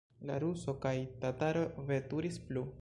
[0.29, 0.95] La ruso kaj
[1.27, 2.69] tataro veturis plu.